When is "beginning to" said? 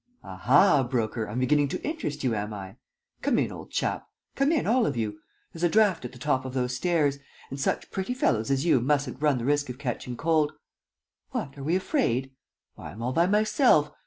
1.37-1.83